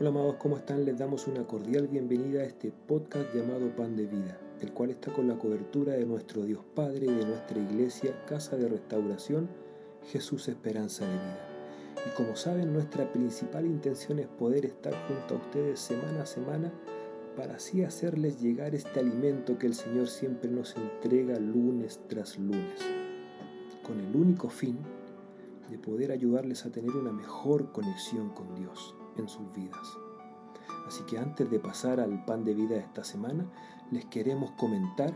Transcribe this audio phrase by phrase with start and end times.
[0.00, 0.84] Hola amados, ¿cómo están?
[0.84, 5.12] Les damos una cordial bienvenida a este podcast llamado Pan de Vida, el cual está
[5.12, 9.48] con la cobertura de nuestro Dios Padre y de nuestra iglesia, Casa de Restauración,
[10.04, 11.48] Jesús Esperanza de Vida.
[12.06, 16.72] Y como saben, nuestra principal intención es poder estar junto a ustedes semana a semana
[17.36, 22.82] para así hacerles llegar este alimento que el Señor siempre nos entrega lunes tras lunes,
[23.82, 24.78] con el único fin
[25.68, 29.86] de poder ayudarles a tener una mejor conexión con Dios en sus vidas.
[30.86, 33.46] Así que antes de pasar al pan de vida de esta semana,
[33.90, 35.12] les queremos comentar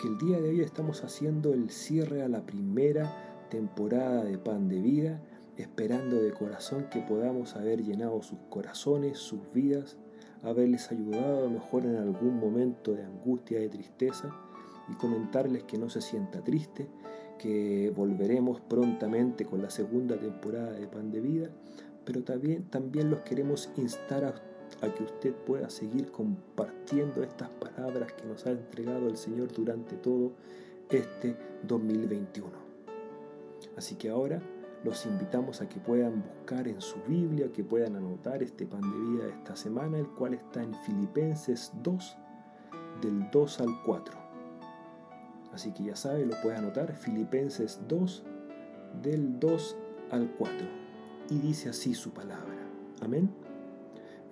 [0.00, 4.68] que el día de hoy estamos haciendo el cierre a la primera temporada de pan
[4.68, 5.22] de vida,
[5.56, 9.96] esperando de corazón que podamos haber llenado sus corazones, sus vidas,
[10.42, 14.30] haberles ayudado a mejor en algún momento de angustia, de tristeza,
[14.88, 16.88] y comentarles que no se sienta triste,
[17.38, 21.50] que volveremos prontamente con la segunda temporada de Pan de Vida,
[22.04, 24.34] pero también, también los queremos instar a,
[24.94, 30.32] que usted pueda seguir compartiendo estas palabras que nos ha entregado el Señor durante todo
[30.90, 32.50] este 2021.
[33.76, 34.42] Así que ahora
[34.82, 39.10] los invitamos a que puedan buscar en su Biblia, que puedan anotar este pan de
[39.10, 42.16] vida de esta semana, el cual está en Filipenses 2,
[43.02, 44.18] del 2 al 4.
[45.52, 48.24] Así que ya sabe, lo puede anotar, Filipenses 2,
[49.02, 49.76] del 2
[50.10, 50.81] al 4
[51.30, 52.68] y dice así su palabra.
[53.00, 53.30] Amén.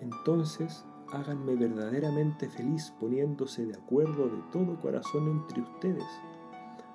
[0.00, 6.06] Entonces háganme verdaderamente feliz poniéndose de acuerdo de todo corazón entre ustedes,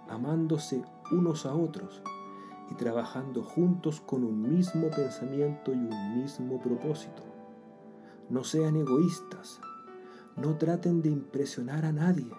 [0.08, 2.02] amándose unos a otros
[2.72, 7.24] y trabajando juntos con un mismo pensamiento y un mismo propósito.
[8.30, 9.60] No sean egoístas,
[10.36, 12.32] no traten de impresionar a nadie,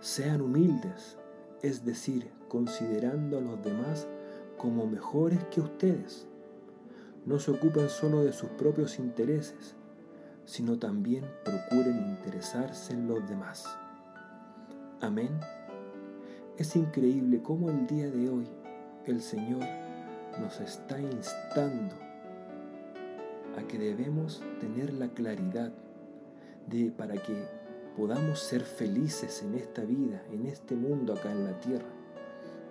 [0.00, 1.18] sean humildes,
[1.62, 4.08] es decir, considerando a los demás
[4.58, 6.26] como mejores que ustedes
[7.26, 9.74] no se ocupen solo de sus propios intereses,
[10.44, 13.66] sino también procuren interesarse en los demás.
[15.00, 15.40] Amén.
[16.58, 18.46] Es increíble cómo el día de hoy
[19.06, 19.64] el Señor
[20.40, 21.94] nos está instando
[23.56, 25.72] a que debemos tener la claridad
[26.66, 27.48] de para que
[27.96, 31.88] podamos ser felices en esta vida, en este mundo acá en la tierra.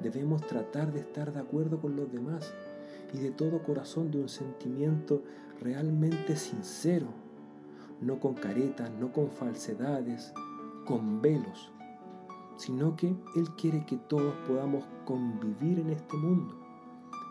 [0.02, 2.54] Debemos tratar de estar de acuerdo con los demás
[3.14, 5.24] y de todo corazón de un sentimiento
[5.60, 7.08] realmente sincero,
[8.02, 10.34] no con caretas, no con falsedades,
[10.86, 11.72] con velos,
[12.58, 16.60] sino que Él quiere que todos podamos convivir en este mundo.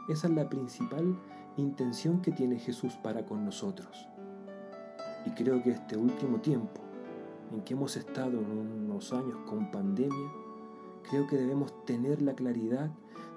[0.09, 1.19] Esa es la principal
[1.57, 4.09] intención que tiene Jesús para con nosotros.
[5.27, 6.81] Y creo que este último tiempo,
[7.53, 10.33] en que hemos estado en unos años con pandemia,
[11.09, 12.91] creo que debemos tener la claridad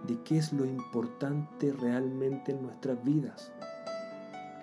[0.07, 3.51] de qué es lo importante realmente en nuestras vidas,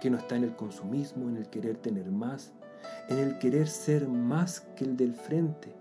[0.01, 2.53] que no está en el consumismo, en el querer tener más,
[3.09, 5.75] en el querer ser más que el del frente,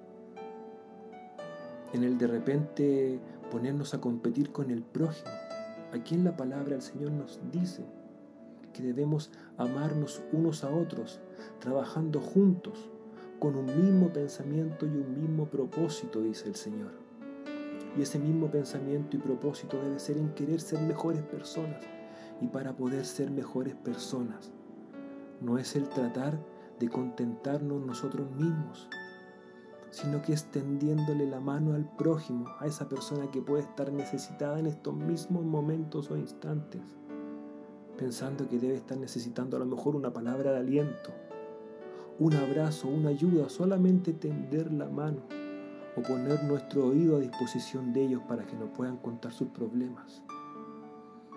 [1.93, 3.19] en el de repente
[3.51, 5.31] ponernos a competir con el prójimo.
[5.93, 7.83] Aquí en la palabra el Señor nos dice
[8.73, 11.19] que debemos amarnos unos a otros,
[11.59, 12.89] trabajando juntos,
[13.39, 17.00] con un mismo pensamiento y un mismo propósito, dice el Señor.
[17.97, 21.81] Y ese mismo pensamiento y propósito debe ser en querer ser mejores personas.
[22.39, 24.51] Y para poder ser mejores personas,
[25.41, 26.39] no es el tratar
[26.79, 28.87] de contentarnos nosotros mismos,
[29.91, 34.65] sino que extendiéndole la mano al prójimo, a esa persona que puede estar necesitada en
[34.65, 36.81] estos mismos momentos o instantes,
[37.97, 41.11] pensando que debe estar necesitando a lo mejor una palabra de aliento,
[42.17, 45.21] un abrazo, una ayuda, solamente tender la mano
[45.95, 50.21] o poner nuestro oído a disposición de ellos para que nos puedan contar sus problemas.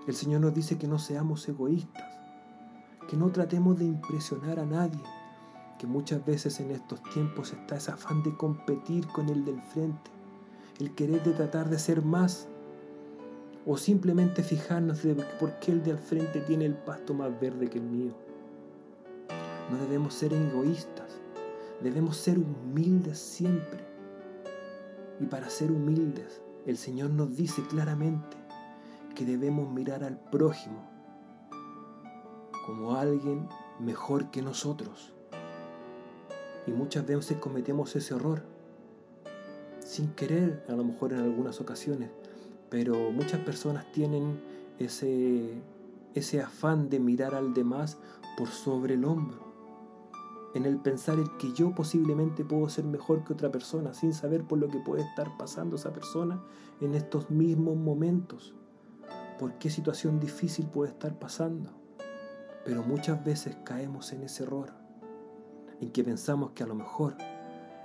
[0.06, 2.04] El Señor nos dice que no seamos egoístas,
[3.08, 5.02] que no tratemos de impresionar a nadie,
[5.78, 10.10] que muchas veces en estos tiempos está ese afán de competir con el del frente,
[10.78, 12.48] el querer de tratar de ser más,
[13.66, 17.78] o simplemente fijarnos de por qué el del frente tiene el pasto más verde que
[17.78, 18.12] el mío.
[19.70, 21.18] No debemos ser egoístas,
[21.82, 23.93] debemos ser humildes siempre
[25.24, 28.36] y para ser humildes, el Señor nos dice claramente
[29.14, 30.86] que debemos mirar al prójimo
[32.66, 33.48] como alguien
[33.80, 35.14] mejor que nosotros.
[36.66, 38.42] Y muchas veces cometemos ese error,
[39.78, 42.10] sin querer a lo mejor en algunas ocasiones,
[42.68, 44.42] pero muchas personas tienen
[44.78, 45.54] ese,
[46.12, 47.96] ese afán de mirar al demás
[48.36, 49.43] por sobre el hombro
[50.54, 54.44] en el pensar en que yo posiblemente puedo ser mejor que otra persona sin saber
[54.44, 56.40] por lo que puede estar pasando esa persona
[56.80, 58.54] en estos mismos momentos,
[59.38, 61.70] por qué situación difícil puede estar pasando.
[62.64, 64.72] Pero muchas veces caemos en ese error,
[65.80, 67.16] en que pensamos que a lo mejor,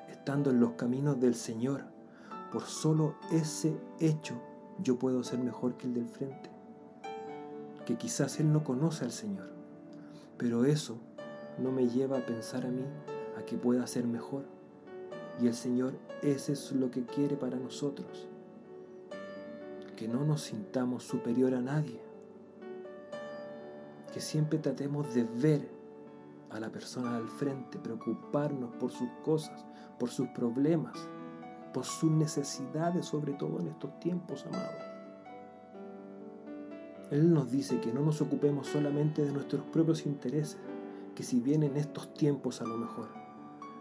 [0.08, 1.86] estando en los caminos del Señor,
[2.52, 4.36] por solo ese hecho
[4.82, 6.52] yo puedo ser mejor que el del frente.
[7.86, 9.52] Que quizás Él no conoce al Señor,
[10.38, 11.00] pero eso
[11.62, 12.86] no me lleva a pensar a mí
[13.38, 14.46] a que pueda ser mejor.
[15.42, 18.28] Y el Señor, ese es lo que quiere para nosotros.
[19.96, 22.00] Que no nos sintamos superior a nadie.
[24.14, 25.70] Que siempre tratemos de ver
[26.50, 29.66] a la persona al frente, preocuparnos por sus cosas,
[30.00, 30.98] por sus problemas,
[31.74, 34.84] por sus necesidades, sobre todo en estos tiempos, amados.
[37.12, 40.58] Él nos dice que no nos ocupemos solamente de nuestros propios intereses,
[41.20, 43.10] que si bien en estos tiempos a lo mejor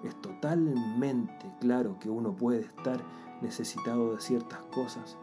[0.02, 3.00] es totalmente claro que uno puede estar
[3.42, 5.16] necesitado de ciertas cosas,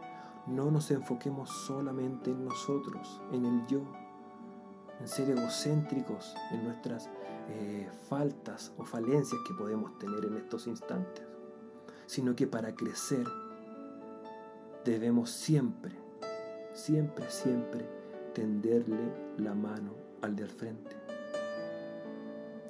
[0.47, 3.81] no nos enfoquemos solamente en nosotros, en el yo,
[5.01, 7.09] en ser egocéntricos en nuestras
[7.50, 11.25] eh, faltas o falencias que podemos tener en estos instantes,
[12.06, 13.27] sino que para crecer
[14.85, 15.91] debemos siempre,
[16.71, 17.89] siempre, siempre
[18.33, 19.91] tenderle la mano
[20.21, 21.05] al del frente.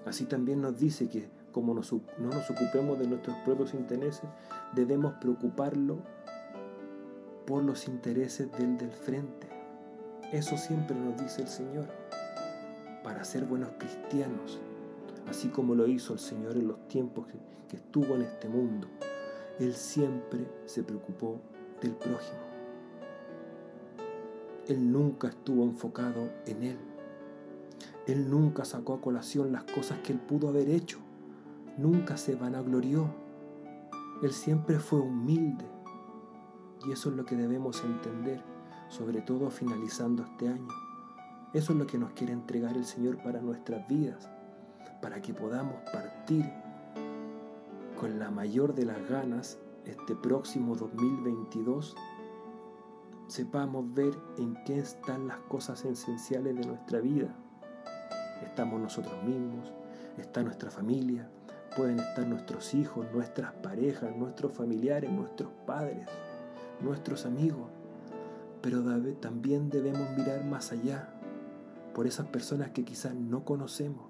[0.05, 1.81] Así también nos dice que como no
[2.29, 4.29] nos ocupemos de nuestros propios intereses,
[4.73, 5.97] debemos preocuparlo
[7.45, 9.47] por los intereses del del frente.
[10.31, 11.87] Eso siempre nos dice el Señor,
[13.03, 14.59] para ser buenos cristianos,
[15.27, 17.37] así como lo hizo el Señor en los tiempos que,
[17.69, 18.87] que estuvo en este mundo.
[19.59, 21.39] Él siempre se preocupó
[21.81, 22.39] del prójimo.
[24.67, 26.77] Él nunca estuvo enfocado en Él.
[28.07, 30.99] Él nunca sacó a colación las cosas que Él pudo haber hecho
[31.77, 33.07] nunca se vanaglorió.
[34.21, 35.65] Él siempre fue humilde.
[36.87, 38.41] Y eso es lo que debemos entender,
[38.89, 40.67] sobre todo finalizando este año.
[41.53, 44.29] Eso es lo que nos quiere entregar el Señor para nuestras vidas,
[45.01, 46.45] para que podamos partir
[47.99, 51.95] con la mayor de las ganas este próximo 2022
[53.27, 57.35] sepamos ver en qué están las cosas esenciales de nuestra vida.
[58.45, 59.71] Estamos nosotros mismos,
[60.17, 61.27] está nuestra familia,
[61.75, 66.07] pueden estar nuestros hijos, nuestras parejas, nuestros familiares, nuestros padres,
[66.79, 67.67] nuestros amigos.
[68.61, 68.81] Pero
[69.19, 71.09] también debemos mirar más allá,
[71.93, 74.07] por esas personas que quizás no conocemos,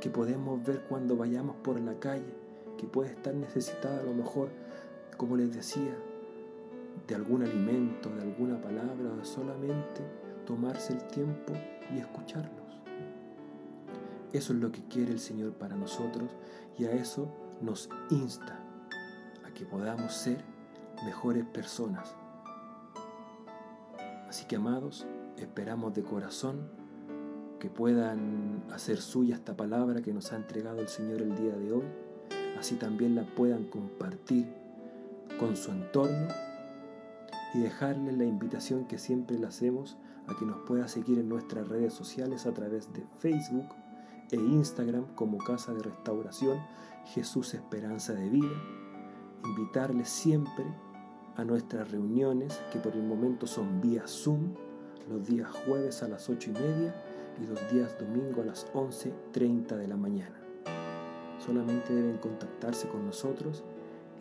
[0.00, 2.34] que podemos ver cuando vayamos por la calle,
[2.78, 4.48] que puede estar necesitada a lo mejor,
[5.16, 5.96] como les decía,
[7.06, 10.02] de algún alimento, de alguna palabra, solamente
[10.44, 11.52] tomarse el tiempo
[11.94, 12.65] y escucharlos.
[14.32, 16.30] Eso es lo que quiere el Señor para nosotros
[16.78, 17.28] y a eso
[17.60, 18.58] nos insta,
[19.46, 20.44] a que podamos ser
[21.04, 22.14] mejores personas.
[24.28, 25.06] Así que amados,
[25.36, 26.68] esperamos de corazón
[27.58, 31.72] que puedan hacer suya esta palabra que nos ha entregado el Señor el día de
[31.72, 31.86] hoy,
[32.58, 34.46] así también la puedan compartir
[35.38, 36.28] con su entorno
[37.54, 39.96] y dejarle la invitación que siempre le hacemos
[40.26, 43.66] a que nos pueda seguir en nuestras redes sociales a través de Facebook,
[44.30, 46.58] e Instagram como Casa de Restauración
[47.06, 48.56] Jesús Esperanza de Vida.
[49.44, 50.64] Invitarles siempre
[51.36, 54.54] a nuestras reuniones que por el momento son vía Zoom
[55.08, 56.94] los días jueves a las 8 y media
[57.40, 60.36] y los días domingo a las 11.30 de la mañana.
[61.38, 63.62] Solamente deben contactarse con nosotros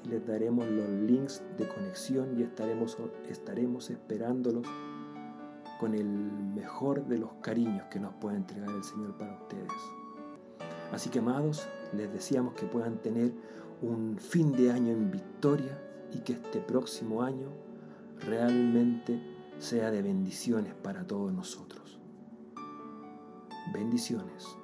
[0.04, 2.98] y les daremos los links de conexión y estaremos,
[3.30, 4.68] estaremos esperándolos
[5.80, 9.72] con el mejor de los cariños que nos puede entregar el Señor para ustedes.
[10.92, 13.34] Así que amados, les deseamos que puedan tener
[13.82, 15.78] un fin de año en victoria
[16.14, 17.50] y que este próximo año
[18.20, 19.20] realmente
[19.60, 22.00] sea de bendiciones para todos nosotros.
[23.74, 24.58] Bendiciones.